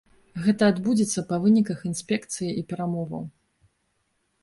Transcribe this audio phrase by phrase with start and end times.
[0.45, 3.23] Гэта адбудзецца па выніках інспекцыі і перамоваў.